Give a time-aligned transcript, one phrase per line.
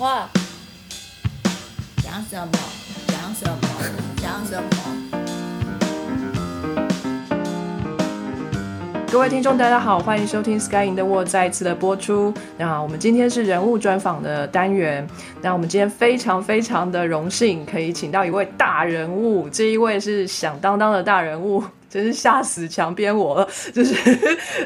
[0.00, 0.26] 话，
[2.02, 2.52] 讲什么？
[3.08, 3.58] 讲什么？
[4.16, 4.70] 讲什么？
[9.12, 12.32] 各位听众，大家好，欢迎收听《Sky in the World》再一次的播出。
[12.56, 15.06] 那我们今天是人物专访的单元。
[15.42, 19.50] 那我们今天非常非常的荣幸，可以请到一位大人物。
[19.50, 23.48] 这一位是响当当的大人物，真是吓死墙边我了。
[23.74, 23.94] 就是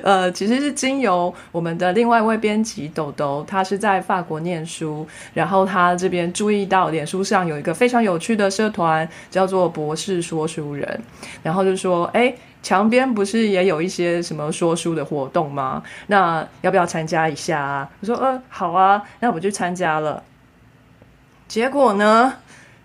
[0.02, 11.00] 呃，其实是经由我们的另外一位编辑豆豆，他是在法国念书，然后他这边注意到脸书上有一个非常有趣的社团，叫做“博士说书人”，
[11.42, 12.32] 然后就说：“哎。”
[12.64, 15.82] 墙边不是也有一些什么说书的活动吗？
[16.06, 17.90] 那要不要参加一下啊？
[18.00, 20.22] 我说，呃，好啊，那我就参加了。
[21.46, 22.32] 结果呢，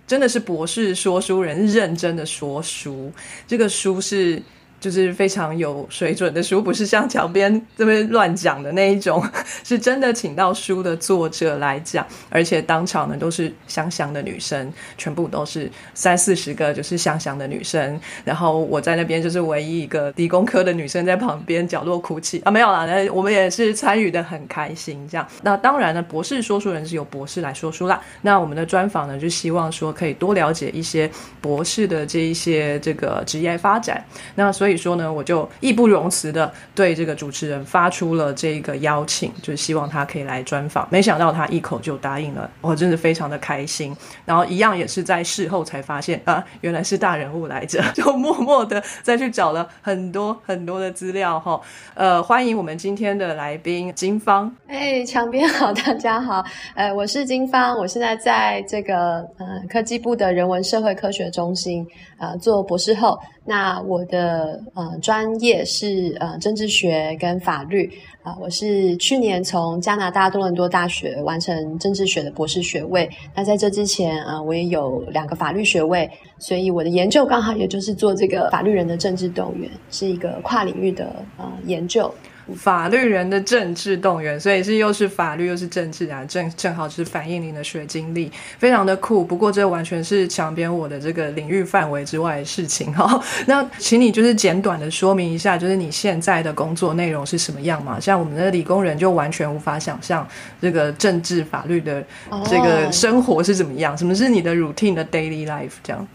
[0.09, 3.13] 真的是博士说书人认真的说书，
[3.47, 4.41] 这个书是。
[4.79, 9.21] 就是非常有水准的书，不是像墙边这边乱讲的那一种，
[9.65, 25.27] 是真的请到书的作者来讲，而且当场呢都是香香的女生，全部都是三四十个就是香香的女生，然后我在那边就是唯一一个理工科的女生在旁边角落哭泣啊，没有啦，那我们也是参与的很开心这样。
[25.41, 27.99] 那当然呢，博士说书人是由博士来说书啦。
[28.21, 34.01] 那我们的专访呢，就希望说可以多了解一些博士的这一些这个职业发展。
[34.35, 34.68] 那所以。
[34.69, 40.87] 所以说呢，我就义不容辞的对这个主持人发出了这个邀请，就是希望他可以来专访。
[40.91, 43.97] 没想到他一口就答应了，我真的非常的开心。
[44.25, 51.59] 然后一样也是在事后才发现啊， 原来是大人物来着， 就默默的再去找了很多很多的资料哈。
[51.95, 54.55] 呃，欢迎我们今天的来宾金芳。
[54.67, 56.45] 哎，墙边好，大家好。
[56.75, 61.83] 呃，我是金芳，我现在在这个呃科技部的人文社会科学中心
[62.19, 63.19] 呃做博士后。
[63.49, 73.09] 那我的呃专业是呃政治学跟法律啊，我是去年从加拿大多伦多大学完成政治学的博士学位。
[73.33, 82.13] 那在这之前啊，我也有两个法律学位，所以我的研究刚好也就是做这个法律人的政治动员，是一个跨领域的呃研究。
[82.55, 89.23] 法律人的政治动员，所以是又是法律又是政治啊，正正好是反映您的学经历，非常的酷。
[89.23, 93.21] 不过这完全是强边我的这个领域范围之外的事情哈。
[93.47, 97.99] 那请你就是简短的说明一下，就是你现在的工作内容是什么样嘛？
[97.99, 100.27] 像我们的理工人就完全无法想象
[100.61, 102.03] 这个政治法律的
[102.45, 103.97] 这个生活是怎么样。
[103.97, 106.07] 什么是你的 routine 的 daily life 这样？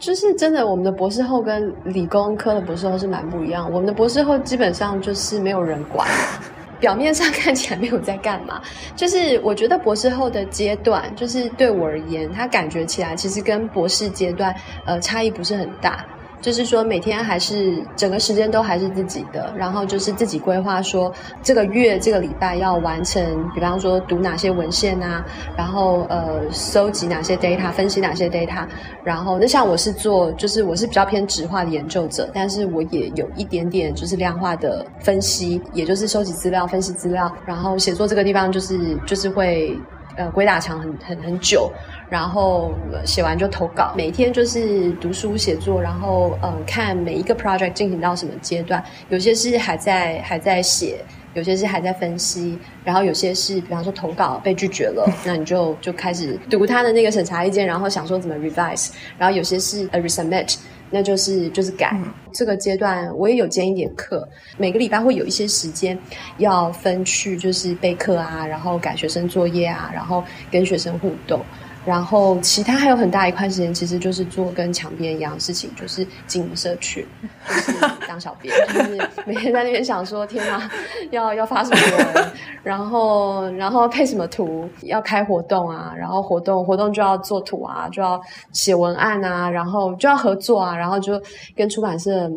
[0.00, 3.70] 就是真的，我们的博士后跟理工科的博士后是蛮不一样。
[3.70, 6.08] 我们的博士后基本上就是没有人管，
[6.80, 8.62] 表面上看起来没有在干嘛。
[8.96, 14.54] 就是我觉得博士后的阶段，就是对我而言，他感觉起来其实跟博士阶段
[14.86, 16.02] 呃差异不是很大。
[16.40, 21.12] 就是说，每天还是整个时间都还是自己的，然后就是自己规划说
[21.42, 23.22] 这个月、这个礼拜要完成，
[23.54, 25.24] 比方说读哪些文献啊，
[25.56, 28.66] 然后呃收集哪些 data，分析哪些 data，
[29.04, 39.78] 然后那像我是做，就是我是比较偏直化的研究者，但是我也有一点点就是量化的分析，也就是收集资料、分析资料，然后写作这个地方就是就是会。
[40.16, 41.70] 呃，鬼打墙很很很久，
[42.10, 42.74] 然后
[43.06, 50.98] 写完就投稿，每天就是读书写作，然后嗯，看每一个 project 进行到什么阶段，有些是还在还在写，
[51.34, 60.56] 有些是还在分析，然后有些是比方说投稿被拒绝了，那你就就开始读他的那个审查意见，然后想说怎么 revise，然后有些是 resubmit。
[60.92, 61.96] 那就是就是改
[62.32, 65.96] 这个阶段，我也有兼一点课，每个礼拜会有一些时间
[66.38, 71.40] 要分去，就是备课啊，然后改学生作业啊，然后跟学生互动。
[71.84, 77.06] 然后其他还有很大一块时间，其实就是做跟墙边一样的事情，就是经营社区，
[77.48, 77.72] 就是
[78.06, 80.70] 当小编， 就是每天在那边想说，天哪，
[81.10, 81.80] 要要发什么
[82.14, 82.32] 文，
[82.62, 88.20] 然后然后配什么图，要开活动啊，然后活动活动就要做图啊，就要
[88.52, 91.20] 写文案啊，然后就要合作啊，然后就
[91.56, 92.30] 跟出版社。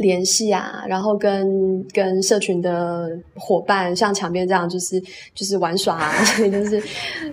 [0.00, 1.46] 联系啊，然后跟
[1.92, 4.98] 跟社群的伙伴，像墙边这样，就是
[5.34, 6.82] 就是玩耍啊，所 以就是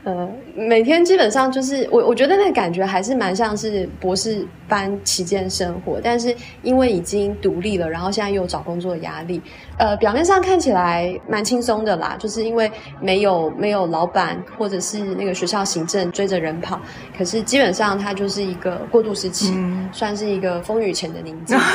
[0.03, 9.41] 呃，每天基本上就是我我觉得那感觉还是蛮像是博士班期间生活，但是因为已经独立了，然后现在又找工作压力，
[9.77, 12.69] 呃，表面上看起来蛮轻松的啦，就是因为
[13.01, 16.77] 没有没有老板或者是那个学校行政追着人跑，
[17.17, 19.53] 可是基本上它就是一个过渡时期，
[19.93, 21.57] 算是一个风雨前的宁静。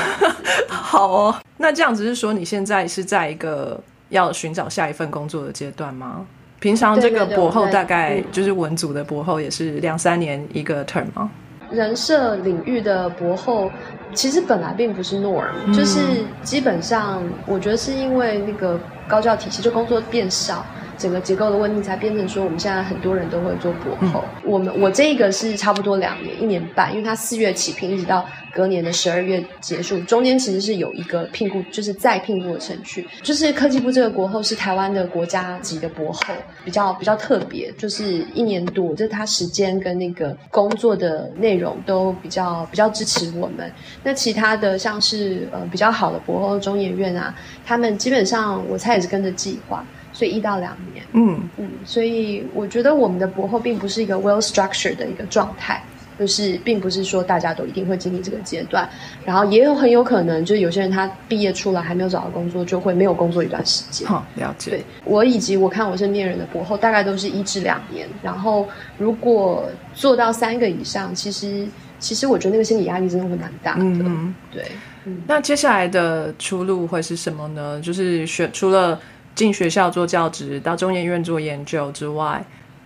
[0.83, 6.27] 好哦，那这样子是说你现在是在一个要寻找下一份工作的阶段吗？
[6.59, 11.31] 平常这个博后大概就是文组的博后也是两三年一个 term 吗？
[11.71, 13.71] 人设领域的博后
[14.13, 16.01] 其实本来并不是 norm，就是
[16.43, 18.79] 基本上我觉得是因为那个
[19.09, 20.67] 高教体系就工作变少。
[21.03, 24.23] 整个结构的问题，才变成说我们现在很多人都会做博后。
[24.45, 33.09] 我们我这个是差不多两年一年半，因为它四月起聘，一直到隔年的十二月结束，中间其实是有一个聘雇，就是再聘雇的程序。
[33.21, 36.23] 就是科技部这个国后是台湾的国家级的博后，
[36.65, 43.69] 比较比较特别，就是一年多，就是他时间跟那个工作的内容都比较比较支持我们。
[44.05, 47.35] 那其他的像是呃比较好的博后中研院啊，
[47.67, 49.85] 他们基本上我猜也是跟着计划，
[50.23, 51.05] 所以一到两年。
[51.15, 55.83] 嗯嗯，所以我觉得我们的博后并不是一个 well structured 的一个状态，
[56.17, 58.89] 就是并不是说大家都一定会经历这个阶段，
[59.25, 64.07] 然后也有很有可能就是有些人他毕业出来还没有找到工作，就会没有工作一段时间。
[64.07, 64.71] 好了解。
[64.71, 68.07] 对我以及我看我身边人的博后，大概都是一至两年。
[68.23, 71.67] 然后如果做到三个以上，其实
[71.99, 73.83] 其实我觉得那个心理压力真的会蛮大的。
[73.83, 74.35] 嗯嗯。
[74.53, 74.65] 对，
[75.27, 77.81] 那接下来的出路会是什么呢？
[77.83, 78.99] 就是选除了
[79.35, 82.45] 进学校做教职，到中研院做研究之外，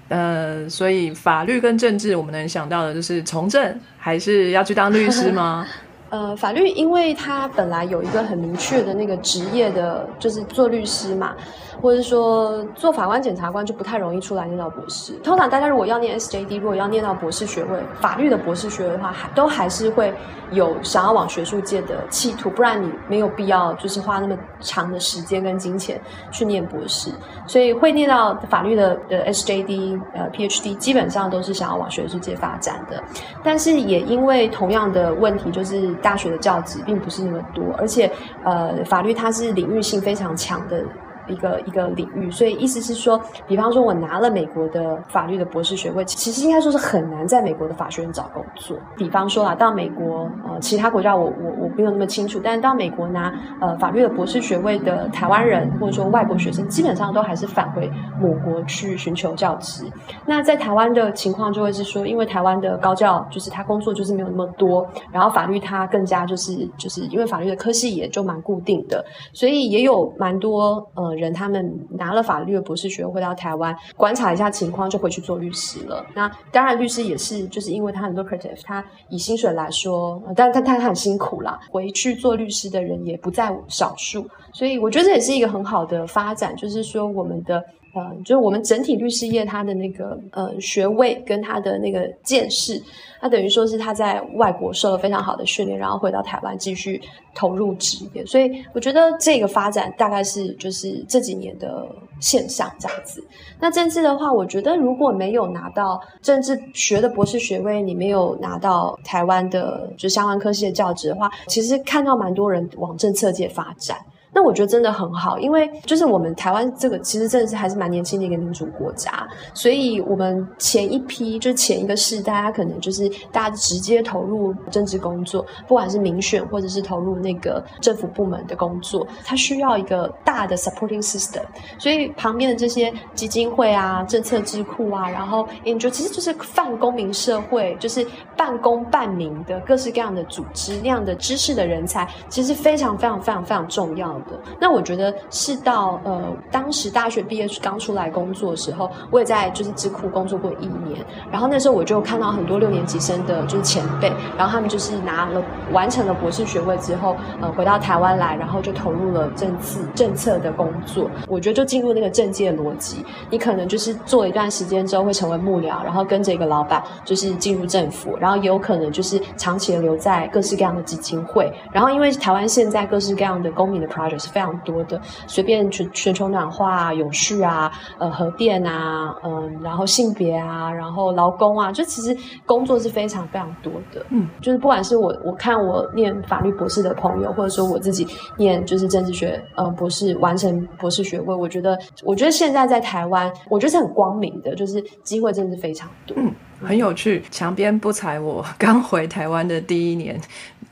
[0.08, 5.66] 呃，所以法律跟政治，我们能想到的就是从政，还是要去当律师吗？
[6.10, 11.34] 呃，法律因为它本来有一个很明确的那个职业的，就是做律师嘛，
[11.82, 15.14] 或者说做法官、检察官就不太容易出来念到博士。
[15.24, 20.14] 通常大家如果要念 SJD，如果要念到博士学位，法律的博士学位的话，还都还是会
[20.52, 26.00] 有想要往学术界的企图，不然你没有必要就是花那么长的时间跟金钱
[26.30, 27.10] 去念博士。
[27.48, 33.02] 所以会念到法律的的 SJD 呃 PhD，基本上都是想要往学术界发展的。
[33.42, 38.10] 但是也因为同样的问题，就是大学的教职并不是那么多，而且
[38.44, 40.84] 呃法律它是领域性非常强的。
[41.28, 48.76] 一个一个领域，所以意思是说，比方说我拿了美国的法律的博士学位，其实应该说是很难在美国的法学院找工作。
[48.96, 57.90] 比方说啊，到美国呃其他国家我我我没有那么清楚，但是到美国拿呃法律的博士学位的台湾人或者说外国学生，基本上都还是返回
[58.20, 59.84] 母国去寻求教职。
[60.24, 71.15] 那在台湾的情况就会是说，因为台湾的高教就是他工作就是没有那么多，然后法律它更加就是就是因为法律的科系也就蛮固定的，所以也有蛮多呃。
[71.16, 76.04] 人他们拿了法律的博士学位回到台湾观察一下情况，就回去做律师了。
[76.14, 81.58] 那当然，律师也是就是因为他很 lucrative，他以薪水来说，但但他他很辛苦啦。
[81.70, 87.62] 回去做律师的人也不在少数，所以我觉得这也是一个很好的发展，就是说我们的。
[87.96, 92.78] 呃，就是我们整体律师业，他的那个呃学位跟他的那个见识，
[93.18, 97.00] 他等于说是他在外国受了非常好的训练，然后回到台湾继续
[97.34, 98.26] 投入职业。
[98.26, 101.88] 所以我觉得这个发展大概是就是这几年的
[102.20, 103.24] 现象这样子。
[103.58, 113.96] 那政治的话，我觉得如果没有拿到政治学的博士学位，你没有拿到台湾的就相关科系的教职的话，其实看到蛮多人往政策界发展。
[114.36, 131.40] 那我觉得真的很好，因为就是我们台湾这个其实真的是还是蛮年轻的一个民主国家，所以我们前一批就前一个世代，他可能就是大家直接投入政治工作，不管是民选或者是投入那个政府部门的工作，它需要一个大的 supporting system，
[131.78, 138.06] 所以旁边的这些基金会啊、政策智库啊，然后 NGO 其实就是泛公民社会，就是
[138.36, 144.20] 半公半民的各式各样的组织，那样的知识的人才，其实非常非常非常非常重要。
[144.60, 155.42] 那我觉得是到呃，当时大学毕业刚出来工作的时候，我也在就是智库工作过一年，然后那时候我就看到很多六年级生的就是前辈，然后他们就是拿了
[155.72, 161.10] 完成了博士学位之后，呃，回到台湾来，然后就投入了政治政策的工作。
[161.28, 174.15] 我觉得就进入那个政界逻辑，你可能就是做一段时间之后会成为幕僚，然后跟着一个老板就是进入政府，然后也有可能就是长期的留在各式各样的基金会，然后因为台湾现在各式各样的公民的 project。
[174.18, 184.04] 是非常多的，随便全全球暖化、啊永续啊，呃，核电啊，嗯，然后性别啊，然后劳工啊，就其实工作是非常非常多的。
[184.10, 188.06] 嗯，就是不管是我我看我念法律博士的朋友，或者说我自己
[188.38, 196.16] 念就是政治学呃博士完成博士学位，我觉得我觉得现在在台湾，我觉得是很光明的，就是机会真的是非常多。
[196.18, 196.32] 嗯，
[196.62, 197.22] 很有趣。
[197.30, 200.20] 墙边不踩我 刚回台湾的第一年，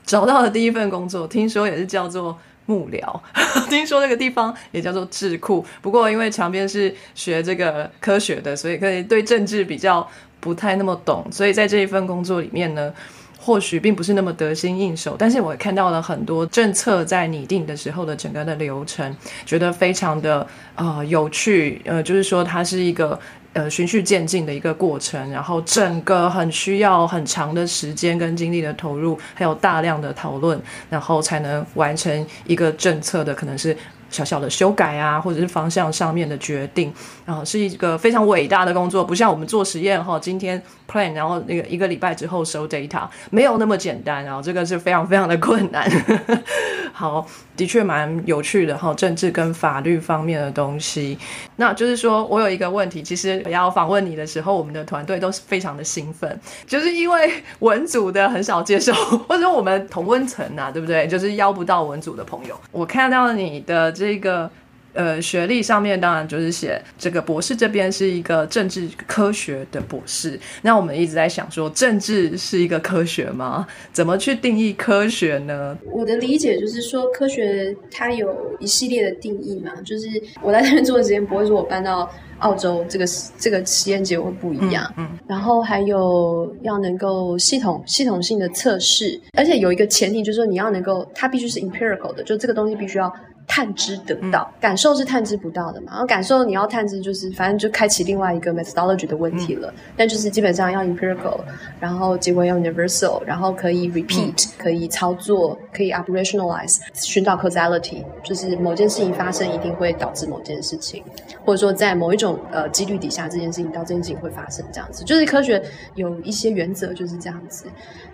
[0.03, 2.35] 找到的第一份工作，听说也是叫做。
[2.65, 3.19] 幕僚，
[3.69, 5.65] 听说那个地方也叫做智库。
[5.81, 10.07] 不过因为墙边是学这个科学的，所以可以对政治比较
[10.39, 11.25] 不太那么懂。
[11.31, 12.93] 所以在这一份工作里面呢，
[13.39, 15.15] 或许并不是那么得心应手。
[15.17, 20.45] 但是我看到了很多政策在拟定的时候的整个的流程，觉得非常的
[20.75, 21.81] 呃有趣。
[21.85, 23.19] 呃，就是说它是一个。
[23.55, 33.75] 呃，循序渐进的一个过程，然后整个很需要很长的时间跟精力的投入，还有大量的讨论，然后才能完成一个政策的可能是
[34.09, 36.93] 小小的修改啊，或者是方向上面的决定
[37.25, 45.89] 然后，是一个非常伟大的工作，不像我们做实验哈，今天 plan，然后那个一个礼拜之后收 data，没有那么简单啊，这个是非常非常的困难。
[46.93, 47.25] 好，
[47.57, 51.17] 的确蛮有趣的哈，政治跟法律方面的东西。
[51.57, 58.93] 那就是说我有一个问题，其实要访问你的时候，我们的团队都是非常的兴奋，就是因为文组的很少接受，
[59.27, 61.05] 或者说我们同温层啊，对不对？
[61.07, 62.57] 就是邀不到文组的朋友。
[62.71, 64.51] 我看到你的这个。
[64.97, 70.39] 呃，学历上面当然就是写这个博士这边是一个政治科学的博士。
[70.61, 73.67] 那我们一直在想说，政治是一个科学吗？
[73.91, 75.77] 怎么去定义科学呢？
[75.91, 80.07] 我的理解就是说，科学它有一系列的定义嘛，就是
[80.41, 82.09] 我在那边做的实验，不会说我搬到
[82.39, 83.05] 澳洲这个
[83.37, 84.89] 这个实验结果不一样。
[84.95, 93.13] 嗯，然后还有要能够系统系统性的测试，而且有一个前提就是说你要能够，它必须是 empirical 的，就这个东西必须要。
[93.47, 95.91] 探知得到，感受是探知不到的嘛？
[95.91, 99.71] 然后感受你要探知，就是反正就开启另外一个 methodology 的问题了。
[99.95, 101.39] 但就是基本上要 empirical，
[101.79, 111.03] 然后结果要 universal，然后可以 repeat，可以操作，可以 operationalize，寻找 causality，就是某件事情发生一定会导致某件事情，
[111.45, 115.03] 或者说在某一种呃几率底下，这件事情到这件事情会发生这样子。
[115.03, 115.61] 就是科学
[115.93, 117.65] 有一些原则就是这样子。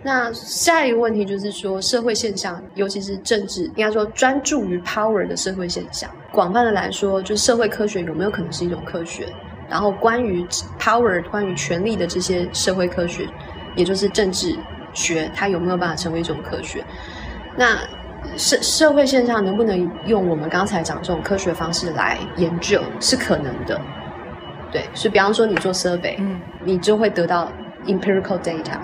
[0.02, 5.21] 那下一个问题就是说社会现象，尤其是政治，应该说专注于 power。
[5.26, 9.26] 的社会现象，广泛的来说，就社会科学有没有可能是一种科学？
[9.68, 10.46] 然后关于
[10.78, 13.26] power，关于权力的这些社会科学，
[13.74, 14.54] 也就是政治
[14.92, 16.84] 学，它有没有办法成为一种科学？
[17.56, 17.78] 那
[18.36, 22.82] 社社会现象能不能用我们刚才讲这种科学方式来研究？
[23.00, 23.80] 是可能的。
[24.70, 27.50] 对，所以比方说你做 survey，嗯，你就会得到
[27.86, 28.78] empirical data。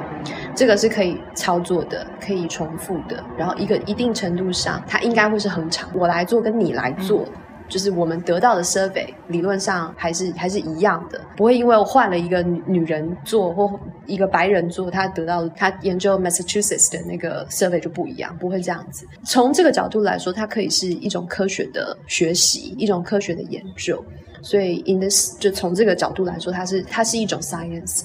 [0.54, 5.88] 这个是可以操作的，可以重复的，然后一个一定程度上，它应该会是恒常。
[5.94, 7.24] 我来做跟你来做，
[7.68, 19.06] 就是我们得到的 survey 理论上还是还是一样的，不会因为我换了一个女人做或一个白人做，他得到他研究 Massachusetts 的那个 survey 就不一样，不会这样子。
[19.22, 24.04] 从这个角度来说，它可以是一种科学的学习，一种科学的研究。
[24.42, 28.02] 所以 in this 就从这个角度来说，它是它是一种 science。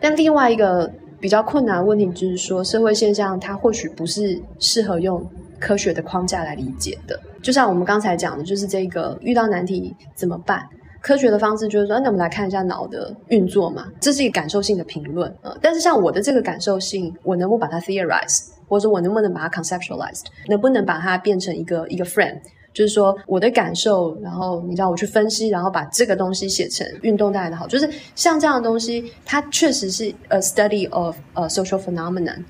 [0.00, 0.90] 但另外一个。
[1.18, 5.26] 比较困难的问题就是说，社会现象它或许不是适合用
[5.58, 7.18] 科学的框架来理解的。
[7.42, 10.62] 就像我们刚才讲的，就是这个遇到难题怎么办？
[11.00, 15.34] 科学的方式就是说，那我们来看一下脑的运作嘛，这是一个感受性的评论。
[15.40, 22.38] 呃，但是像我的这个感受性，我能不把它 theorize，或者我能不能把它 conceptualized，能不能把它变成一个一个 friend？
[22.76, 32.44] 就是说我的感受，然后你让我去分析，然后把这个东西写成运动带来的好，就是像这样的东西，它确实是 a study of a social phenomenon，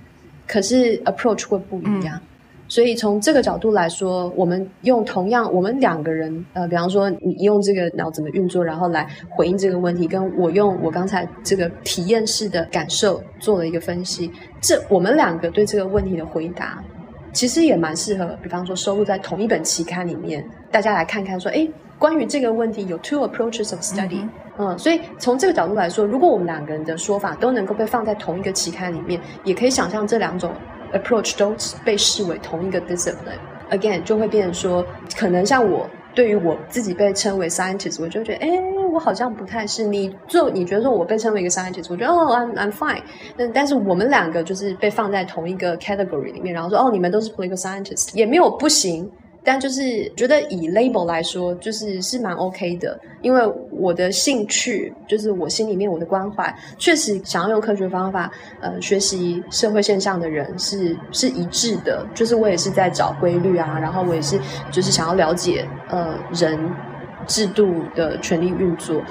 [0.49, 2.21] 可是 approach 会不一样。
[2.67, 14.29] 所以从这个角度来说，我们用同样我们两个人，呃，比方说你用这个脑怎么运作，然后来回应这个问题，跟我用我刚才这个体验式的感受做了一个分析，
[14.61, 16.83] 这我们两个对这个问题的回答。
[17.37, 24.27] 其实也蛮适合，比方说收录在同一本期刊里面，大家来看看说，哎，关于这个问题有 two approaches of study，
[24.57, 30.51] 嗯，所以从这个角度来说，如果我们两个人的说法都能够被放在同一个期刊里面，也可以想象这两种
[30.95, 34.83] approach 都被视为同一个 discipline，again 就会变成说，
[35.15, 35.87] 可能像我。
[36.15, 38.49] 对于我自己被称为 scientist，我就觉得，哎，
[38.87, 40.51] 我好像不太是你做。
[40.51, 43.03] 你觉得说我被称为一个 scientist，我觉得哦，I'm I'm fine。
[43.37, 49.11] 但但是我们两个就是被放在同一个 category 里面，然后说哦，你们都是 political scientist，也没有不行。
[49.49, 53.41] 但就是觉得以 label 来说，就是是蛮 OK 的，因为
[53.71, 58.29] 我的兴趣就是我心里面我的关怀，确实想要用科学方法
[58.61, 64.37] 呃学习社会现象的人是是一致的，就是我也是在找规律啊，然后我也是
[64.73, 66.59] 就是想要了解呃人
[67.27, 69.03] 制度的权力运作。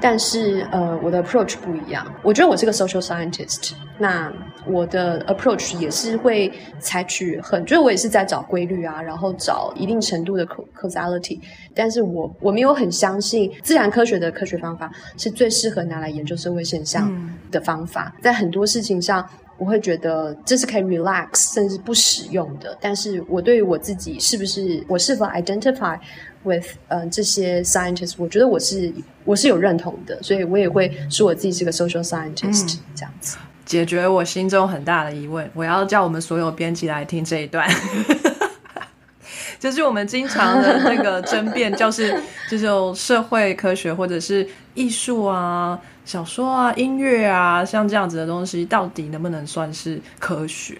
[0.00, 2.06] 但是，呃，我的 approach 不一样。
[2.22, 4.32] 我觉得我是个 social scientist，那
[4.64, 11.40] 我的 approach 也是会采取很，就是我也是在找规律啊，然后找一定程度的 causality。
[11.74, 17.12] 但是我我没有很相信自然科学的科学方法是最适合拿来研究社会现象
[17.50, 18.14] 的方法。
[18.22, 22.78] 在很多事情上，我会觉得这是可以 relax 甚至不使用的。
[22.80, 25.24] 但是我对于我自己是不是我是否
[26.48, 28.92] identify？with 嗯这些 scientists，我觉得我是
[29.24, 35.48] 我是有认同的，所以我也会说我自己是个 social scientist 这样子，解决我心中很大的疑问。
[35.54, 37.68] 我要叫我们所有编辑来听这一段，
[39.60, 50.78] 就是我们经常的那个争辩， 就是这种社会科学或者是艺术啊、小说啊、音乐啊，像这样子的东西，到底能不能算是科学？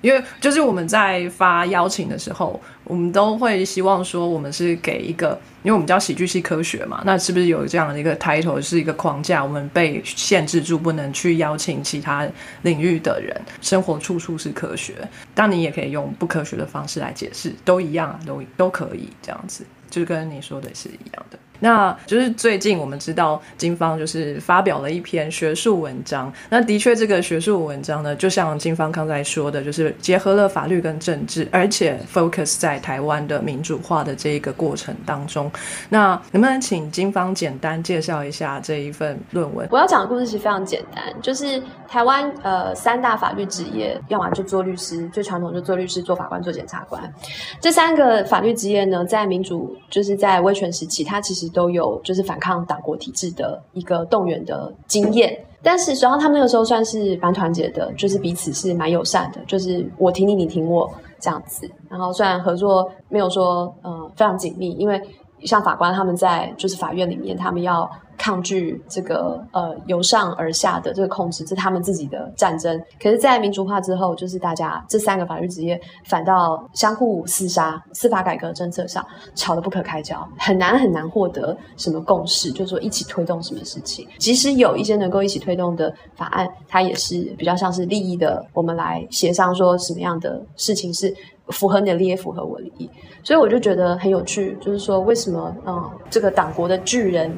[0.00, 12.26] 因为就是我们在发邀请的时候，我们都会希望说，我们是给一个，因为我们叫喜剧系科学嘛，那是不是有这样的一个 title 是一个框架，我们被限制住，不能去邀请其他
[12.62, 13.38] 领域的人？
[13.60, 14.94] 生活处处是科学，
[15.34, 21.38] 但你也可以用不科学的方式来解释，都一样啊，都都可以这样子，就跟你说的是一样的。
[21.60, 35.50] 那就是最近我们知道金方就是发表了一篇学术文章，那的确这个学术文章呢，就像金方刚才说的，就是结合了法律跟政治，而且 focus 在台湾的民主化的这一个过程当中。
[35.88, 39.68] 那能不能请金方简单介绍一下这一份论文？
[39.70, 47.02] 我要讲的故事其实非常简单，就是台湾呃三大法律职业，要么就做律师，最传统就做律师、做法官、做检察官。
[47.60, 61.70] 这三个法律职业呢，在民主就是在威权时期，它其实都有就是反抗党国体制的一个动员的经验，但是实际上他们那个时候算是蛮团结的，就是彼此是蛮友善的，就是我挺你，你挺我这样子。
[61.88, 65.00] 然后虽然合作没有说呃非常紧密，因为
[65.44, 67.90] 像法官他们在就是法院里面，他们要。
[68.20, 72.78] 抗拒这个呃由上而下的这个控制，这是他们自己的战争。
[73.02, 79.02] 可是，在民主化之后，就是大家这三个法律职业反倒相互厮杀，司法改革政策上
[79.34, 84.06] 吵得不可开交，很难很难获得什么共识，就是说一起推动什么事情。
[84.18, 91.10] 即使有一些能够一起推动的法案，它也是比较像是利益的，我们来协商说什么样的事情是
[91.48, 92.90] 符合你的利益，符合我的利益。
[93.24, 97.34] 所以我就觉得很有趣，就是说为什么嗯这个党国的巨人。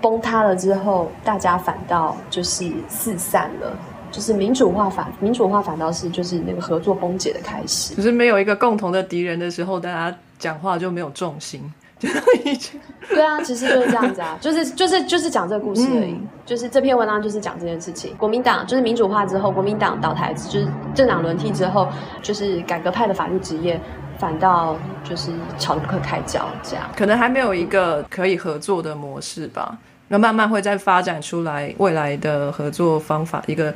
[0.00, 3.76] 崩塌了之后，大家反倒就是四散了，
[4.10, 7.94] 就是民主化反民主化反倒是就是那个合作崩解的开始。
[7.94, 11.72] 就是没有一个共同的敌人的时候，大家讲话就没有重心。
[11.98, 16.16] 对啊，其实就是这样子啊，就是就是就是讲这个故事而已。
[16.46, 18.14] 就是这篇文章就是讲这件事情。
[18.16, 21.88] 国民党就是民主化之后，国民党倒台，就是政党轮替之后，
[22.22, 23.80] 就是改革派的法律职业。
[24.18, 29.78] 反倒就是吵得不可开交，这样可能还没有一个可以合作的模式吧。
[30.08, 33.72] 那慢慢会再发展出来未来的合作方法，一个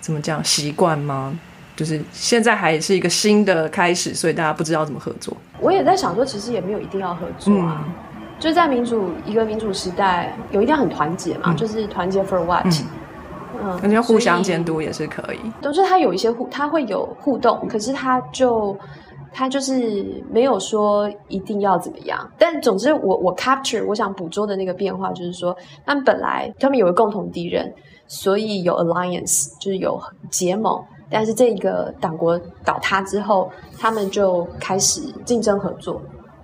[0.00, 1.38] 怎么讲习惯吗？
[1.76, 5.36] 就是现在还是一个新的开始，所以大家不知道怎么合作。
[5.60, 7.84] 我也在想说，其实也没有一定要合作啊。
[8.40, 12.66] 就是在民主一个民主时代，有一定要很团结嘛，就是团结 for what？
[13.62, 15.38] 嗯，感觉互相监督也是可以。
[15.60, 18.76] 都是他有一些互，他会有互动，可是他就。
[19.36, 27.74] 他就是没有说一定要怎么样，但总之我我 capture 我想捕捉的那个变化就是说，他们本来他们有个共同敌人，
[28.06, 36.00] 所以有 alliance 就是有结盟，但是这个党国倒塌之后，他们就开始竞争合作。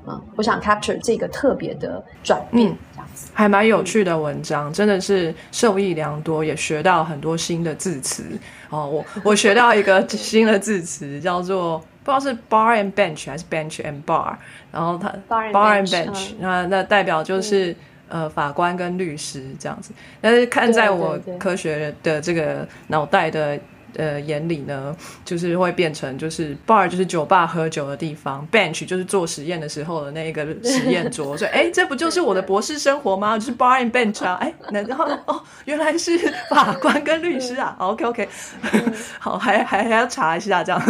[0.09, 8.25] 嗯，我想 capture 这个特别的转变，这样子还蛮有趣的文章，真的是受益良多，也学到很多新的字词。
[8.69, 11.81] 哦，我我学到一个新的字词叫做。
[12.11, 14.35] 不知道是 bar and bench 还是 bench and bar，
[14.73, 17.75] 然后它 bar and bench，那那代表就是
[18.09, 19.93] 呃法官跟律师这样子。
[20.21, 23.59] 但是看在我科学的这个脑袋的。
[23.97, 33.37] 呃，眼里呢，就是会变成就是 bar 就是酒吧喝酒的地方，bench 就是做实验的时候的那个 实验桌，所以哎，这不就是我的博士生活吗？
[33.37, 36.17] 就是 bar and bench 啊，哎，然后哦，原来是
[36.49, 38.29] 法官跟律师啊，OK OK，
[39.19, 40.81] 好，还还还要查一下这样。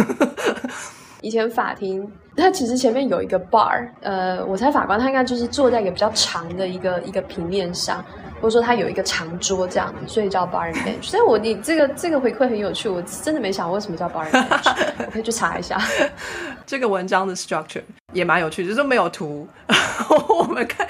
[1.21, 8.03] 以前法庭，它其实前面有一个 bar，呃，我猜法官他应该就是坐在一个比较长的一个一个平面上。
[8.41, 11.03] 或者说他有一个长桌这样子，所以叫 bar and bench。
[11.03, 14.75] 所以我你这个这个回馈很有趣，我真的没想过为什么叫 bar and bench，
[15.05, 15.79] 我可以去查一下。
[16.65, 17.81] 这个文章的 structure
[18.13, 19.47] 也蛮有趣，就是没有图。
[20.27, 20.87] 我们看，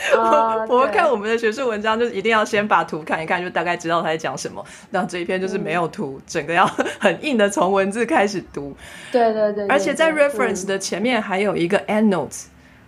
[0.68, 4.64] 我们看我们的学术文章，就是一定要先把图看一看，就大概知道他在讲什么。
[4.90, 6.66] 那这一篇就是没有图，整个要
[7.00, 8.76] 很硬的从文字开始读。
[9.12, 12.46] 对对对，而且在 reference 的前面还有一个 end notes，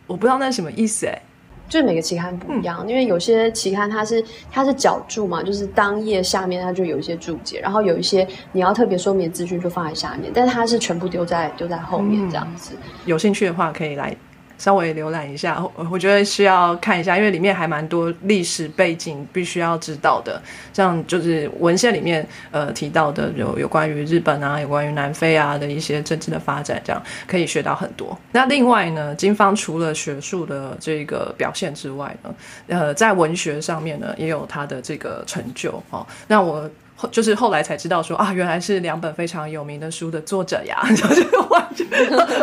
[0.08, 1.22] 我不知道那是什么意思哎。
[1.70, 12.74] 就是每个期刊不一样，因为有些期刊它是它是脚注嘛，就是当页下面它就有一些注解，然后有一些你要特别说明资讯就放在下面，但是它是全部丢在丢在后面这样子。
[13.06, 14.16] 有兴趣的话可以来。
[14.58, 20.42] 稍微浏览一下，我觉得需要看一下，因为里面还蛮多历史背景必须要知道的。
[20.72, 28.18] 像就是文献里面呃提到的，有有关于日本啊，有关于南非啊的一些政治的发展，这样可以学到很多。
[28.32, 32.34] 那另外呢，金方除了学术的这个表现之外呢，
[32.68, 36.06] 呃，在文学上面呢也有他的这个成就哦。
[36.28, 41.88] 那我后就是后来才知道说啊，原来是两本非常有名的书的作者呀， 就是完全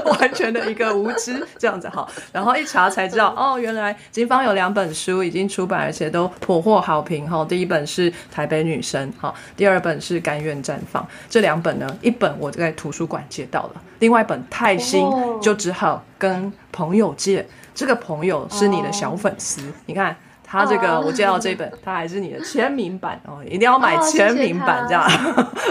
[0.05, 2.07] 完全的一个无知这样子哈。
[2.33, 7.45] 然后一查才知道，哦，原来金方有两本书已经出版，而且都颇获好评哈。
[7.45, 11.03] 第一本是《台北女生》哈，第二本是《甘愿绽放》。
[11.29, 15.09] 这两本呢，一本我在图书馆借到了，另外一本泰新，
[15.41, 17.47] 就只好跟朋友借。
[17.75, 20.17] 这个朋友是你的小粉丝，你看。
[20.51, 25.09] 他这个我借到这本， 他还是你的签名版哦，一定要买签名版这样。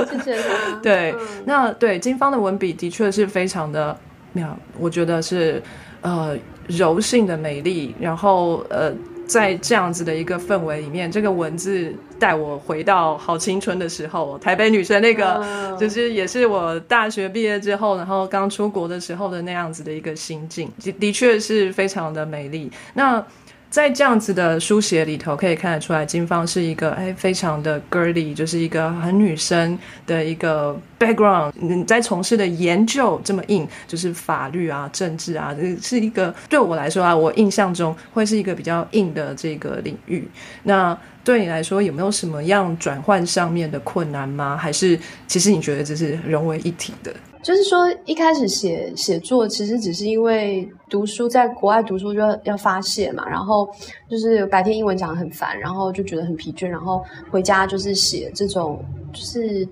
[0.09, 0.75] 谢谢他。
[0.81, 1.13] 对，
[1.45, 3.97] 那对金方的文笔的确是非常的
[4.31, 5.61] 妙，我觉得是
[5.99, 6.33] 呃
[6.67, 8.93] 柔性的美丽，然后呃
[9.27, 22.71] 在这样子的一个氛围里面，这个文字带我回到好青春的时候，台北女生那个就是也是我大学毕业之后，然后刚出国的时候的那样子的一个心境，的的确是非常的美丽。
[22.93, 23.21] 那
[23.69, 29.77] 在这样子的书写里头，可以看得出来，金芳是一个哎，非常的 girly，就是一个很女生
[30.07, 31.51] 的一个 background。
[31.53, 40.27] 你在从事的研究这么硬，就是法律啊、政治啊，这是一个对我来说啊，我印象中会是一个比较硬的这个领域。
[40.63, 44.57] 那对你来说，有没有什么样转换上面的困难吗？
[44.57, 47.13] 还是其实你觉得这是融为一体的？
[47.41, 53.27] 就是说，一开始写写作，其实只是因为读书，在国外读书就要要发泄嘛。
[53.29, 53.69] 然后
[54.09, 59.65] 就是白天英文讲的很烦，然后就觉得很疲倦，然后回家就是写这种，就是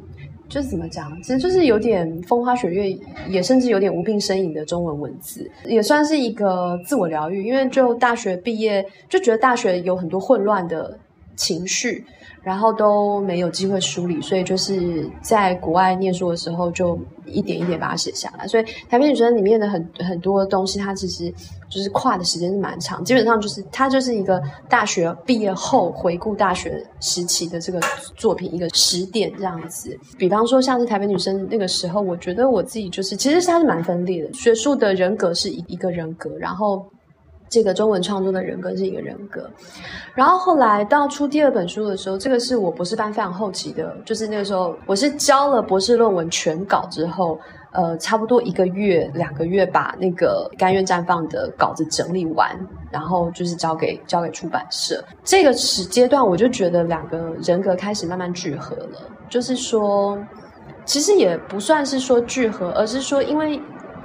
[0.48, 7.46] 就是怎么讲，其实就是有点风花雪月，也甚至有点无病呻吟的中文文字，也算是一个自我疗愈。
[7.46, 10.98] 因为就大学毕业，就觉得大学有很多混乱的
[11.36, 12.06] 情绪。
[12.48, 18.48] 然后都没有机会梳理，所以就是在国外念书的时候，就一点一点把它写下来。
[18.48, 21.30] 所以《台北女生》里面的很很多东西，它其实
[21.68, 27.82] 就是跨的时间是蛮长，基本上就是它就是一个大学毕业后回顾大学时期的这个
[28.16, 30.00] 作品一个时点这样子。
[30.18, 36.86] 比方说像是《台北女生》那个时候，我觉得我自己就是其实它是蛮分裂的，学术的人格是一一个人格，然后。
[37.50, 39.50] 这个中文创作的人格是一个人格，
[40.14, 47.40] 然后后来到出第二本书的时候，这个是我博士班非常后期的，就是那个时候我是交了博士论文全稿之后，
[47.72, 52.54] 呃，差不多一个月两个月把那个甘愿绽放的稿子整理完，
[52.92, 55.04] 然后就是交给交给出版社。
[55.24, 60.18] 这个时阶段，我就觉得两个人格开始慢慢聚合了，就是说，
[60.84, 63.58] 其实也不算是说聚合，而是说因为。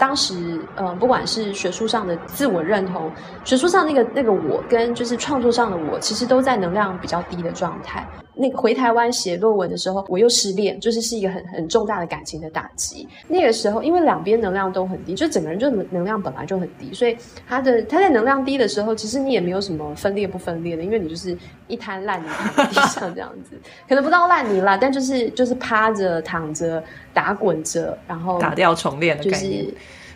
[0.03, 3.09] 当时，呃，不管是学术上的自我认同，
[3.45, 8.05] 学术上那个那个我跟就是创作上的我，其实都在能量比较低的状态。
[8.35, 13.07] 那个回台湾写论文的时候，我又失恋，就是是一个很很重大的感情的打击。
[13.29, 17.17] 那个时候，因为两边能量都很低，就整个人就能量本来就很低，所以
[17.47, 21.37] 他的他在能量低的时候，其实你也没有什么分裂不分裂的，因为你就是
[21.69, 23.57] 一滩烂泥在地上这样子，
[23.89, 29.67] 可能不到烂泥啦，但就是就是趴着躺着打滚着，然后打掉重练的概念。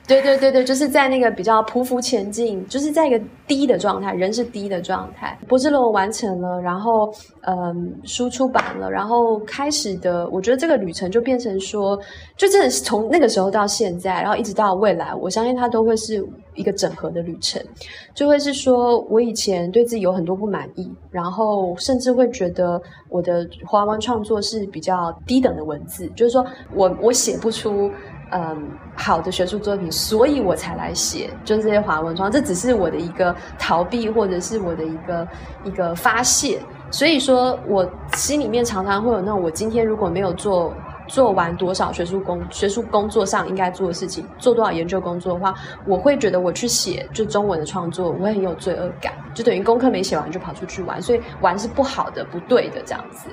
[0.06, 5.36] 对对对对，就是在那个比较匍匐前进，就是在一个低的状态，人是低的状态。
[5.48, 11.98] 博士论文完成了，然后嗯，书出版了，然后开始的，我觉得这个旅程就变成说，
[12.36, 17.60] 就真的是从那个时候到现在，然后一直到未来，我相信它都会是一个整合的旅程，
[18.14, 27.90] 就会是说我以前对自己有很多不满意，然后甚至会觉得我的华文创作是比较低等的文字，就是说我我写不出。
[28.32, 35.28] 嗯，好的学术作品，所以我才来写，就是这些华文创，这只是我的一个逃避，或者是我的一个
[35.64, 36.60] 一个发泄。
[36.90, 40.74] 所以说我心里面常常会有那种，我今天如果没有做
[41.06, 45.54] 做完多少学术工学术工作上应该做的事情，做多少研究工作的话，
[45.86, 53.28] 我会觉得我去写就中文的创作，我会很有罪恶感，就等于功课没写完就跑出去玩，所以玩是不好的、不对的这样子。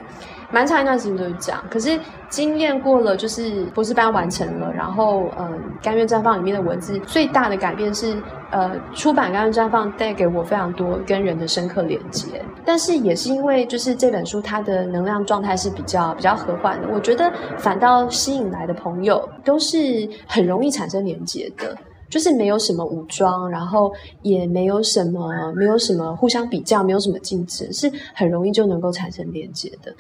[0.54, 5.50] 蛮长一段时间都是这样，可是经验过了，就是博士班完成了，然后嗯，
[5.84, 8.16] 《甘愿绽放》里面的文字最大的改变是，
[8.52, 21.76] 呃，出版《甘愿绽放》带给我非常多跟人的深刻连接，但是也是因为就是这本书它的能量状态是比较比较和缓的，我觉得反倒吸引来的朋友都是很容易产生连接的。
[22.14, 29.92] 就是没有什么武装，然后也没有什么，没有什么互相比较，没有什么竞争，是很容易就能够产生连接的。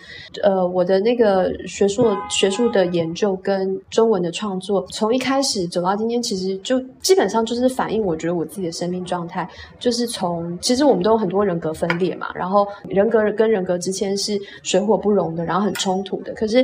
[0.43, 9.49] 呃，我的那个学术学术的研究跟中文的创作，从一开始走到今天，其实就基本上就是反映我觉得我自己的生命状态，
[9.79, 16.31] 就是从其实我们都有很多人格分裂嘛，然后人格跟人格之间是水火不容的，然后很冲突的。
[16.35, 16.63] 可是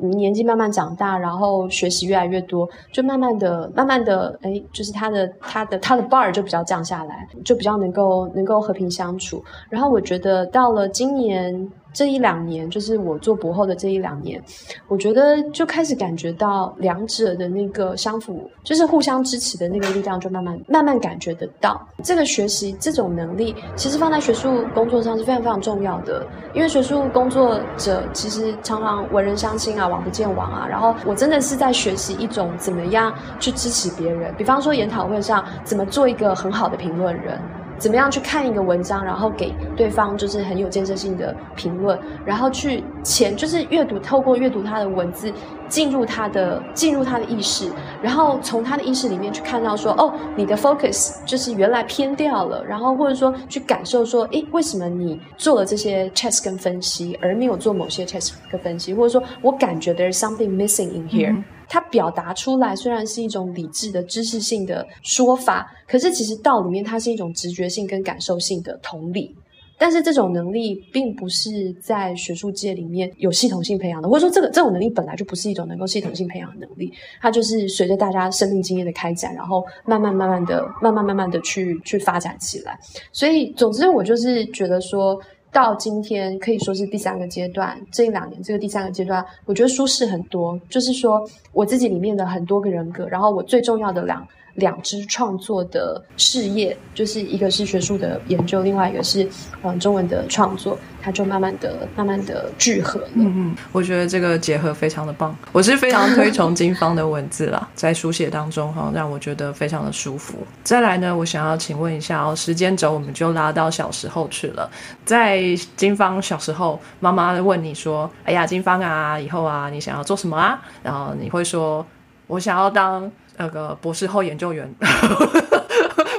[0.00, 4.87] 年纪慢慢长大，然后学习越来越多，就慢慢的、慢慢的，哎，就是。
[4.92, 9.42] 他的他的他的 bar 就比较降下来，就比较能够能够和平相处。
[9.68, 14.42] 然后我觉得到了今年这一两年，就是我做博后的这一两年，
[14.86, 21.80] 我觉得就开始感觉到两者的那个相辅，就是互相支持的那个力量，就慢慢慢慢感觉得到。
[22.04, 26.24] 这个学习这种能力，其实放在学术工作上是非常非常重要的，
[26.54, 30.66] 因为学术工作者其实常常文人相亲啊，王不见王啊。
[30.68, 37.40] 然后我真的是在学习一种怎么样去支持别人，比方说研讨会上怎么做一个很好的评论人。
[37.78, 45.32] 怎么样去看一个文章，然后给对方就是很有建设性的评论，然后去前就是阅读，透过阅读他的文字，
[45.68, 47.70] 进入他的进入他的意识，
[48.02, 61.42] 然后从他的意识里面去看到说，哦，你的 focus 就是原来偏掉了，然后或者说去感受说，诶，为什么你做了这些 test 跟分析，而没有做某些 test 跟分析，或者说我感觉 there's something missing in here。
[61.68, 69.36] 它表达出来虽然是一种理智的知识性的说法，可是其实道里面它是一种直觉性跟感受性的同理。
[69.80, 82.76] 但是这种能力并不是在学术界里面有系统性培养的，或者说这个这种能力本来就不是一种能够系统性培养的能力，它就是随着大家生命经验的开展，然后慢慢慢慢的、慢慢慢慢的去去发展起来。
[83.12, 85.20] 所以，总之我就是觉得说。
[85.52, 90.60] 到今天可以说是第三个阶段，这一两年这个第三个阶段，我觉得舒适很多。
[90.68, 94.26] 就是说我自己里面的很多个人格，然后我最重要的两。
[94.58, 99.26] 两支创作的事业，就是一个是学术的研究，另外一个是
[99.62, 103.08] 嗯中文的创作，它就慢慢的、慢慢的聚合了。
[103.14, 110.34] 嗯嗯，我觉得这个结合非常的棒，我是非常推崇金方的文字啦，在书写当中哈，让我觉得非常的舒服。
[110.64, 114.68] 再来呢，我想要请问一下哦，时间轴我们就拉到小时候去了，
[115.04, 115.40] 在
[115.76, 121.86] 金方小时候，妈妈问你说：“哎呀，金方啊，以后啊，你想要做什么啊？”然后你会说
[122.28, 123.10] ：“我想要当。”
[123.40, 124.68] 那个博士后研究员，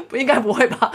[0.07, 0.89] 不 应该不会吧？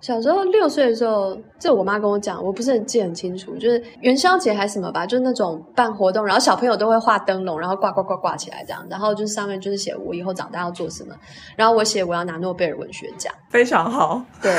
[0.00, 11.14] 小时候六岁的时候，这我妈跟我讲，我不是很记很清楚，就是元宵节还是什么吧，就是那种办活动，然后小朋友都会画灯笼，然后挂挂挂挂起来这样，然后就是上面就是写我以后长大要做什么，
[11.54, 14.22] 然后我写我要拿诺贝尔文学奖，非常好。
[14.40, 14.50] 对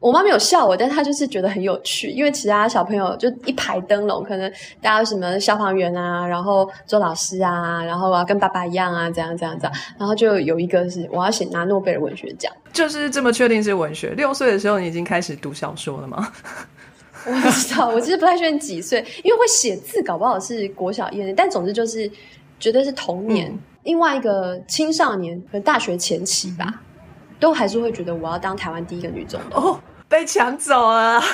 [0.00, 12.52] 我妈没有笑我，但她就是觉得很有趣，因为其他小朋友就一排灯笼，可能大家什么消防员啊，然后做老师啊，然后啊跟爸爸一样啊，这样这样这样，然后就有一个是我要写拿诺贝尔文学奖。
[12.72, 14.10] 就是这么确定是文学。
[14.10, 16.32] 六岁的时候，你已经开始读小说了吗？
[17.26, 22.08] 我不知道，我其实不太确定几岁，因为会写字，搞不好是国小一年，但总之就是
[22.60, 23.52] 绝对是童年。
[23.82, 26.82] 另外一个青少年和大学前期吧，
[27.40, 29.72] 都还是会觉得我要当台湾第一个女总统。
[29.72, 31.20] 哦，被抢走了。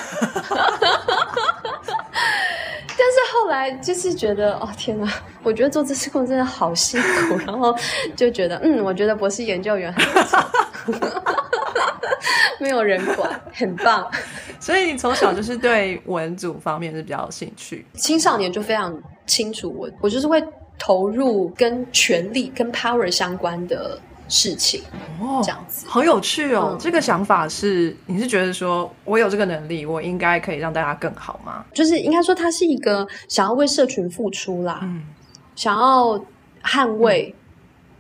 [2.96, 5.12] 但是后来就是觉得，哦天哪！
[5.42, 7.76] 我觉得做这次工真的好辛苦，然后
[8.16, 10.94] 就觉得，嗯，我觉得博士研究员很
[12.60, 14.10] 没有人管，很棒。
[14.60, 17.84] 所以你从小就是对文组方面是比较有兴趣。
[17.94, 20.42] 青少年就非常清楚，我我就是会
[20.78, 23.98] 投入跟权力跟 power 相关的。
[24.28, 24.82] 事情
[25.20, 26.76] 哦，这样子好有趣哦。
[26.80, 31.64] 这个想法是，你是觉得说我有这个能力，我应该可以让大家更好吗？
[31.72, 35.02] 就是应该说，他是一个想要为社群付出啦，嗯，
[35.54, 36.18] 想要
[36.62, 37.34] 捍卫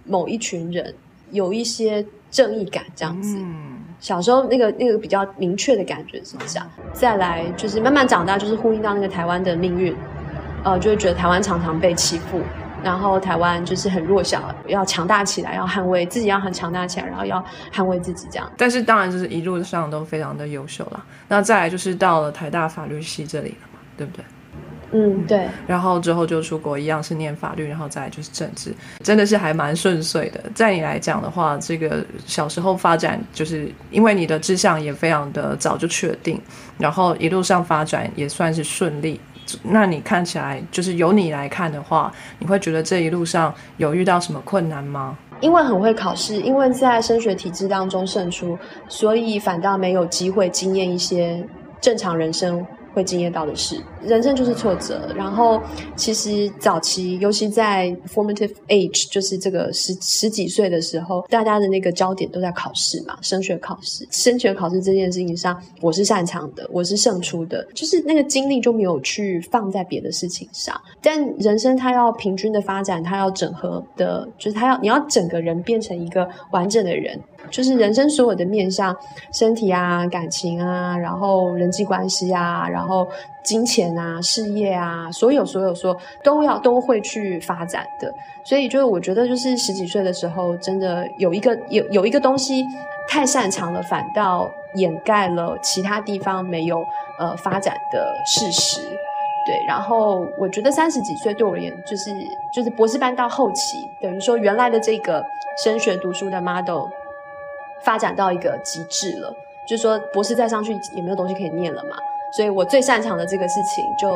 [0.04, 0.94] 某一群人，
[1.30, 3.36] 有一些正义感这样子。
[3.38, 6.70] 嗯，小时候那个那个比较明确的感觉是这样。
[6.92, 9.94] 再来就是慢慢长大，就是呼应到那个台湾的命运，
[10.64, 12.40] 呃，就会觉得台湾常常被欺负。
[12.84, 17.42] 然后台湾就是很弱小，要强大起来，要捍卫自己，要很强大起来，然后要
[17.74, 18.48] 捍卫自己这样。
[18.58, 21.02] 但是当然就是一路上都非常的优秀啦。
[21.26, 24.24] 那再来就是到了台大法律系这里了嘛，对不对？
[24.96, 25.48] 嗯，对。
[25.66, 30.44] 然后之后就出国，一样是念法律，然后再来就是政治，真的是还蛮顺遂的。
[30.54, 36.40] 在你来讲的话，这个小时候发展，就是因为你的志向也非常的早就确定，
[36.78, 39.20] 然后一路上发展也算是顺利。
[39.62, 45.16] 那你看起来就是由你来看的话，你会觉得这一路上有遇到什么困难吗？
[45.40, 51.44] 因为很会考试，因为在升学体制当中胜出，所以反倒没有机会经验一些
[51.80, 52.64] 正常人生。
[52.94, 55.12] 会惊艳到的事，人生就是挫折。
[55.16, 55.60] 然后，
[55.96, 64.06] 其实早期，尤其在 formative age，就是这个十十几岁的时候，大家的那个焦点都在考试嘛，升学考试。
[64.10, 70.80] 升学考试这件事情上，我是擅长的，我是胜出的，就是那个精力就没有去放在别的事情上。
[71.02, 77.18] 但人生它要平均的发展，它要整合的，就是它要你要整个人变成一个完整的人。
[77.50, 78.96] 就是人生所有的面向，
[79.32, 83.06] 身体啊、感情啊，然后人际关系啊，然后
[83.42, 88.12] 金钱啊、事业啊，所有所有说都要都会去发展的。
[88.44, 92.64] 所以就是我觉得，就是十几岁的时候，真的有一个有有一个东西
[93.08, 96.84] 太擅长了，反倒掩盖了其他地方没有
[97.18, 98.80] 呃发展的事实。
[99.46, 102.10] 对，然后我觉得三十几岁对我而言，就是
[102.54, 105.22] 就是博士班到后期，等于说原来的这个
[105.62, 106.86] 升学读书的 model
[107.84, 109.34] 发展到一个极致了，
[109.68, 111.96] 就是说博士再上去也没有东西可以念了嘛，
[112.32, 114.10] 所以我最擅长的这个事情就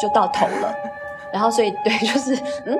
[0.00, 0.74] 就到头了。
[1.30, 2.34] 然后，所以对， 就是
[2.64, 2.74] 嗯，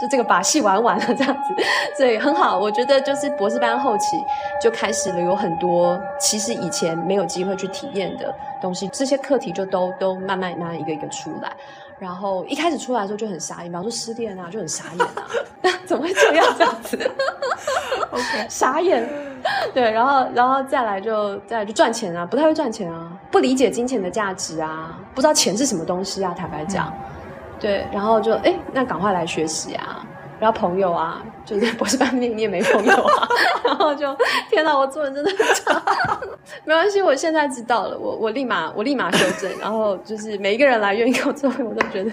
[0.00, 1.54] 就这个把戏玩完了这样子，
[1.94, 2.58] 所以很好。
[2.58, 4.16] 我觉得就是博士班后期
[4.58, 11.52] 就开始了，有很多其实以前没有机会去体验的东西，这些课题就都都慢慢慢慢一个一个出来。
[11.98, 17.10] 然后一开始出来的时候就很傻眼，比方说失恋啊，就很傻眼啊， 怎么会这样这样子
[18.10, 19.29] ？OK，傻眼。
[19.74, 26.92] 对，然后然后再来就再来就赚钱啊，不太会赚钱啊，不理解金钱的价值啊，不知道钱是什么东西啊，坦白讲。
[27.58, 30.02] 对，然后就哎，那赶快来学习啊！
[30.40, 33.28] 然后朋友啊，就是 博士班你你也没朋友啊，
[33.62, 34.16] 然后就
[34.48, 35.82] 天哪，我做人真的很差，
[36.64, 42.10] 没关系，我现在知道了，我我立马我立马修正，然后就是每一个人来愿意跟我做朋友，我都觉得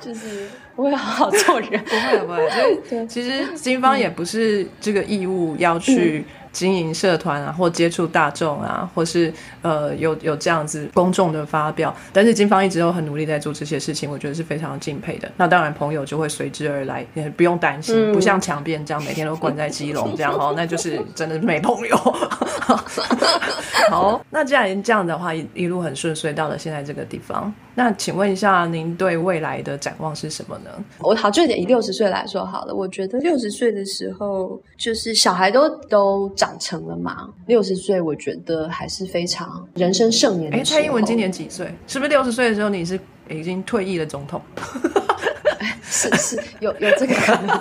[0.00, 6.26] 就是我会好好做人，不会不会，所以其实金方也不是这个义务要去。
[6.52, 15.30] 经营社团啊，或接触大众啊，或是呃有有这样子公众的发表，但是金方一直都很努力在做这些事情，我觉得是非常敬佩的。
[15.36, 21.96] 那当然朋友就会随之而来，也不用担心，不像强辩这样每天都关在基隆这样哦，那就是真的没朋友。
[23.90, 27.52] 好，那既然这样的话，一一路很顺遂到了现在这个地方。
[27.74, 30.70] 那请问一下，您对未来的展望是什么呢？
[30.98, 32.74] 我好，就以六十岁来说好了。
[32.74, 37.28] 我觉得六十岁的时候，就是小孩都都长成了嘛。
[37.46, 40.52] 六十岁，我觉得还是非常人生盛年。
[40.52, 41.74] 哎，蔡英文今年几岁？
[41.86, 44.40] 是不是六十岁的时候你是已经退役的总统？
[45.82, 47.60] 是是有有这个可能，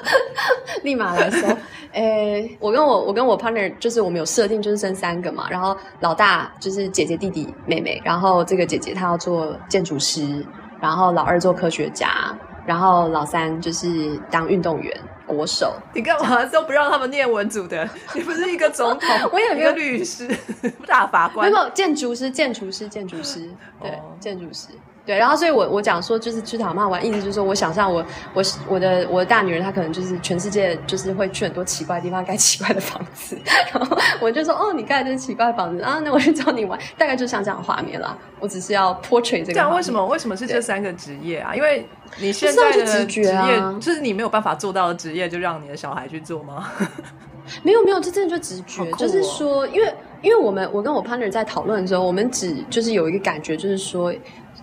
[0.82, 1.48] 立马来说。
[1.94, 10.44] 诶，我跟我我跟我 partner 就是我们有设定就是生三个嘛，然后老大就是姐姐弟弟妹妹，然后这个姐姐她要做建筑师，
[10.80, 14.92] 然后老二做科学家，然后老三就是当运动员
[15.24, 15.72] 国手。
[15.94, 17.88] 你干嘛都不让他们念文组的？
[18.12, 20.28] 你不是一个总统， 我也一个律师、
[20.88, 23.48] 大法官，没有建筑师、建筑师、建筑师，
[23.80, 24.68] 对，建筑师。
[25.06, 33.38] 对，然后所以，我我讲说就是去讨骂玩，意思就是说，我想象我我我的我的大女儿，她可能就是全世界就是会去很多奇怪的地方盖奇怪的房子，
[33.72, 38.16] 然后我就说哦，你盖的是奇怪的房子啊，那我去找你玩，大概就像这样的画面啦。
[38.40, 39.52] 我只是要 portray 这个。
[39.52, 41.54] 这样为什么为什么是这三个职业啊？
[41.54, 41.86] 因为
[42.18, 43.34] 你现在的职业
[43.78, 46.70] 就是你没有办法做到的职业，就让你的小孩去做吗？
[47.62, 54.10] 没有没有，这真的就直觉，就是说，因为因为我们我跟我 partner 在讨论的时候，我们只就是有一个感觉，就是说。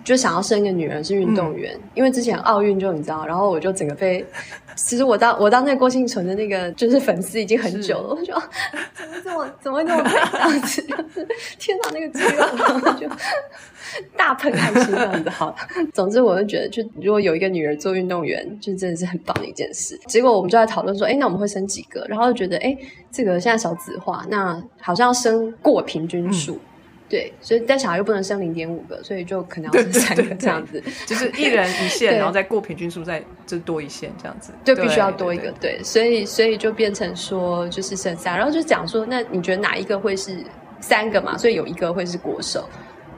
[0.04, 4.24] 就想要生一个女儿是运动员，因为之前奥运就你知道，然后我就整个被，
[4.74, 8.34] 其实我当我当那个郭幸存的那个就是粉丝已经很久了，我就
[8.94, 10.60] 怎么这么怎么会这么这样
[11.08, 11.26] 子，
[11.58, 13.08] 天哪那个肌肉就
[14.16, 15.54] 大喷爱心这样子好，
[15.92, 19.98] 总之我就觉得就如果有一个女儿做运动员，就真的是很棒的一件事。
[20.06, 22.04] 结果我们就在讨论说，哎，那我们会生几个？
[22.08, 22.76] 然后就觉得，哎，
[23.10, 26.58] 这个现在少子化，那好像要生过平均数。
[27.12, 35.52] 对，所以但小孩又不能生零点五个，所以就可能要生三个这样子，就是一人一线， 然后再过平均数再就多一线这样子，就必须要多一个。
[35.60, 40.38] 对，所以所以就变成说就是剩三，然后就讲说，那你觉得哪一个会是
[40.80, 41.36] 三个嘛？
[41.36, 42.66] 所以有一个会是国手。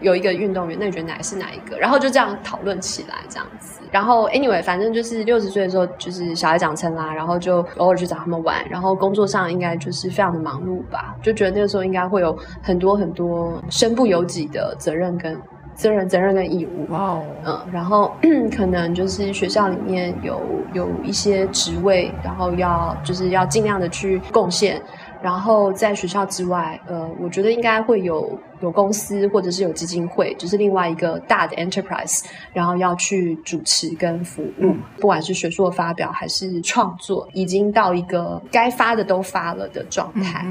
[0.05, 1.79] 有一个运动员，那你觉得哪是哪一个？
[1.79, 3.81] 然后就这样讨论起来，这样子。
[3.91, 8.57] 然后 anyway，反正就是六十岁的时候，就是小孩长成啦，然后就偶尔去找他们玩。
[8.69, 15.41] 然后工作上应该就是非常的忙碌吧，就觉得那个时候应该会有很多很多身不由己的责任跟
[15.75, 16.93] 责任、责任跟义务。
[16.93, 18.13] 哇哦，嗯，然后
[18.55, 20.41] 可能就是学校里面有
[20.73, 24.81] 有一些职位，然后要就是要尽量的去贡献。
[25.23, 32.23] 然后在学校之外，呃，我觉得应该会有有公司或者是有基金会，就是另外一个大的 enterprise，
[32.53, 40.45] 然后要去主持跟服务，不管是学术的发表还是创作，已经到一个该发的都发了的状态，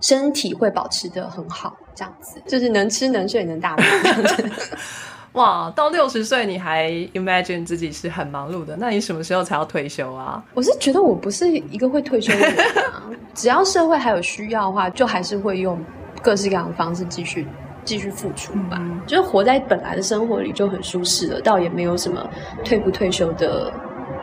[0.00, 4.50] 身体会保持的很好，这样子就是能吃能睡能大子。
[5.34, 10.42] 哇，到六十岁你还 imagine 自己是很忙碌的，那你什么时候才要退休啊？
[10.54, 12.58] 我是觉得我不是一个会退休的人
[12.90, 15.78] 啊，只要社会还有需要的话，就还是会用
[16.22, 17.46] 各式各样的方式继续
[17.84, 18.80] 继续付出吧。
[19.06, 22.28] 就是活在本来的生活里就很舒适了，倒也没有什么
[22.64, 23.72] 退不退休的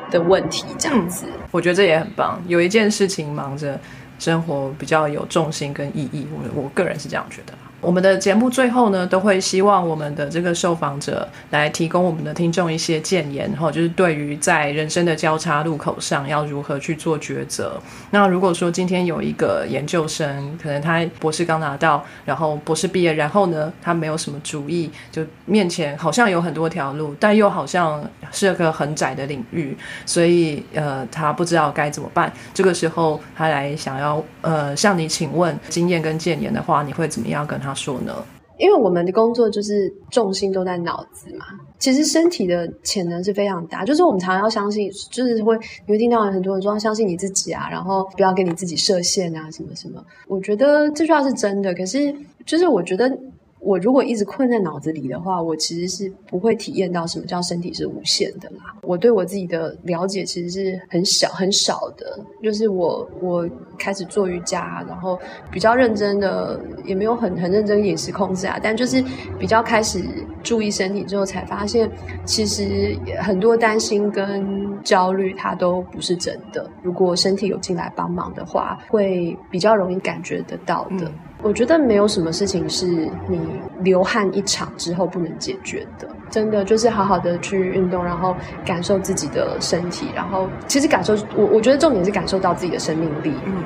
[0.09, 1.25] 的问题这样子。
[1.51, 3.79] 我觉得这也很棒，有一件事情忙着。
[4.19, 6.25] 生活比较有重心跟意义。
[6.33, 7.53] 我我个人是这样觉得。
[7.79, 17.79] 我们的节目最后呢，都会希望我们的这个受访者来提供我们的听众一些建言，哈，就是对于在人生的交叉路口上要如何去做抉择。
[18.09, 32.33] 那如果说今天有一个研究生，可能他博士刚拿到，然后博士毕业，然后呢，他没有什么主意，就面前好像有很多条路，但又好像是个很窄的领域，所以呃，他不知道该怎么办。
[32.55, 37.66] 这个时候他来想要呃向你请问经验跟建言的话，你会怎么样跟他？
[37.67, 38.23] 他说呢？
[38.57, 41.45] 因为我们的工作就是重心都在脑子嘛，
[41.77, 43.83] 其实身体的潜能是非常大。
[43.83, 45.55] 就是我们常常要相信，就是会
[45.85, 50.01] 你会听到很多人说要相信你自己啊，然后不要给你自己设限啊，什么什么。
[50.27, 52.15] 我觉得这句话是真的，可是
[52.45, 53.15] 就是我觉得。
[53.59, 58.75] 我如果一直困在脑子里的话，我其实是不会体验到什么叫身体是无限的啦。
[58.83, 65.19] 我对我自己的了解其实是很小很少的，就是我我开始做瑜伽，然后
[65.51, 69.03] 比较认真的，也没有很很认真饮食控制啊，但就是
[69.39, 70.03] 比较开始
[70.43, 71.89] 注意身体之后，才发现
[72.25, 76.69] 其实很多担心跟焦虑它都不是真的。
[76.83, 81.11] 如果身体有进来帮忙的话，会比较容易感觉得到的。
[81.43, 82.87] 我觉得没有什么事情是
[83.27, 83.39] 你
[83.81, 88.35] 流汗一场之后不能解决的，真的就是好好的去运动，然后
[88.65, 93.63] 感受自己的身体，然后其实感受我我觉得重点是感受到自己的生命力，嗯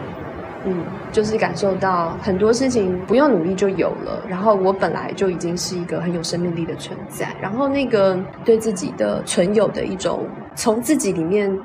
[0.66, 11.58] 嗯，就是感受到很多事情不用努力就有了，然后我本来就已经是一个很有生命力的存在，然后那个对自己的存有的一种从自己里面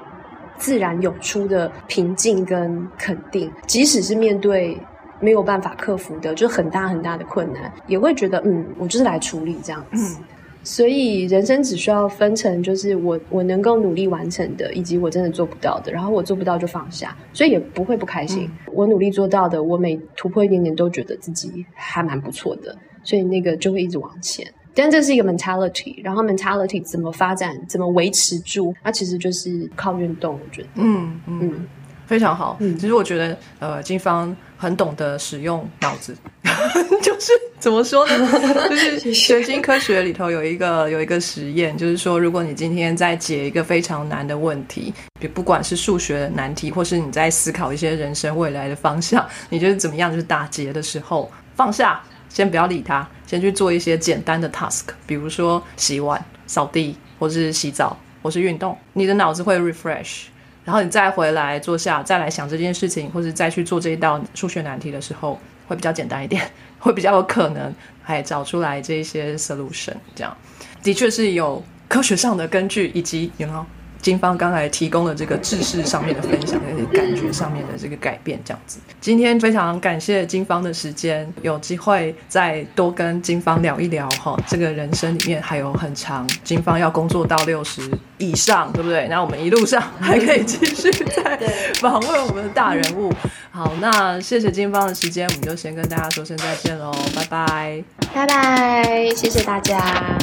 [0.57, 4.80] 自然涌出的平静跟肯定，即使是面对。
[5.20, 10.16] 没有办法克服的，就很大很大的困难，也会觉得嗯，我就是来处理这样子。
[10.62, 15.92] 所以人生只需要分成，就是我我能够努力完成的，以及我真的做不到的。
[15.92, 18.50] 然后我做不到就放下，所以也不会不开心。
[18.72, 22.76] 我努力做到的，我每突破一点点，都觉得自己还蛮不错的。
[23.04, 24.44] 所以那个就会一直往前。
[24.74, 30.34] 但这是一个 mentality，然后 mentality 怎么发展，怎么维持住，那其实就是靠运动。
[30.34, 31.66] 我觉得，嗯嗯。
[32.06, 36.16] 非常好，嗯，其实我觉得，呃，金芳很懂得使用脑子，
[37.02, 38.28] 就是怎么说呢？
[38.70, 50.11] 就是神经科学里头有一个有一个实验，就是说，如果你今天在解一个非常难的问题，比不管是数学难题，或是你在思考一些人生未来的方向， 你觉得怎么样？
[50.11, 60.24] 就是打结的时候，放下，先不要理他，先去做一些简单的 task，比如说洗碗、扫地，或是洗澡，或是运动，你的脑子会 refresh。
[60.66, 66.42] 然后你再回来坐下，再来想这件事情，或者再去做这一道数学难题的时候，会比较简单一点，
[66.80, 69.94] 会比较有可能还找出来这些 solution。
[70.14, 70.36] 这样
[70.82, 73.64] 的确是有科学上的根据，以及有没有？
[74.07, 78.78] 金方刚才提供了这个知识上面的分享，那些感觉上面的这个改变，这样子。
[79.00, 84.38] 今天非常感谢金方的时间，有机会再多跟金方聊一聊哈。
[84.46, 87.82] 这个人生里面还有很长，金方要工作到六十
[88.18, 89.09] 以上，对不对？
[89.09, 91.36] 那我们一路上还可以继续再
[91.80, 93.12] 访问我们的大人物。
[93.50, 97.84] 好，那谢谢金方的时间，我们就先跟大家说声再见喽，拜拜，
[98.14, 100.16] 拜拜，谢谢大家。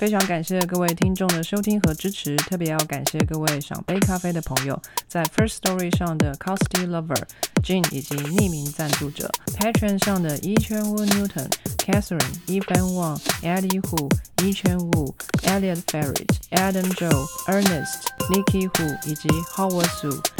[0.00, 7.22] 非常感谢各位听众的收听和支持，特别要感谢各位赏杯咖啡的朋友，在 First Story 上的 Costy Lover、
[7.62, 19.84] Jean 以及匿名赞助者，Patron 上的 Yi Chuan Wu Newton、Catherine、Evan Wang、Eddie Hu、Yi Chuan Wu、Elliot Ferret、Adam Joe、Ernest、Nikki Hu 以及 Howard
[20.00, 20.39] Su。